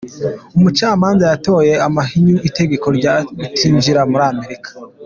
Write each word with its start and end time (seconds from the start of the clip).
Umucamanza 0.55 1.23
yatoye 1.31 1.73
amahinyu 1.87 2.37
itegeko 2.49 2.87
ryo 2.97 3.11
kutinjira 3.39 4.01
muri 4.11 4.25
Amerika. 4.33 4.69